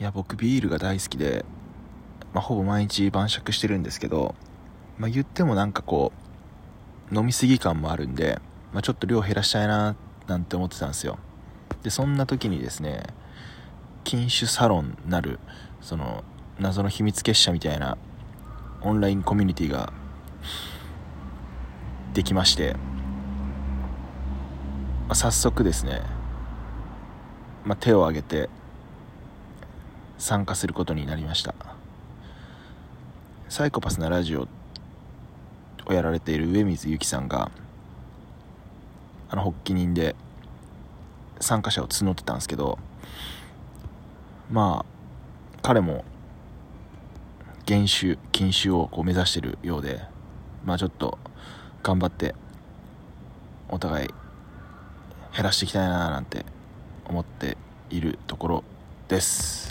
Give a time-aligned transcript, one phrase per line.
[0.00, 1.44] いや僕ビールが大好きで、
[2.32, 4.34] まあ、ほぼ毎日晩酌してるんですけど、
[4.96, 6.12] まあ、言ってもなんかこ
[7.12, 8.40] う飲みすぎ感もあるんで、
[8.72, 9.94] まあ、ちょっと量減らしたいな
[10.26, 11.18] なんて思ってたんですよ。
[11.82, 13.02] でそんな時にですね
[14.02, 15.38] 禁酒サロンなる
[15.82, 16.24] その
[16.58, 17.98] 謎の秘密結社みたいな
[18.80, 19.92] オンラインコミュニティが
[22.14, 22.72] できまして、
[25.08, 26.00] まあ早速ですね、
[27.66, 28.48] まあ、手を挙げて
[30.20, 31.54] 参加することになりました。
[33.48, 34.46] サイコパスなラジオ
[35.86, 37.50] をやられている上水由紀さんが
[39.28, 40.14] あの発起人で
[41.40, 42.78] 参加者を募ってたんですけど
[44.50, 46.04] まあ彼も
[47.66, 50.00] 減酒禁酒をこう目指してるようで
[50.64, 51.18] まあちょっと
[51.82, 52.34] 頑張って
[53.68, 54.08] お互い
[55.34, 56.44] 減らしていきたいななんて
[57.06, 57.56] 思って
[57.88, 58.64] いるところ
[59.08, 59.69] です。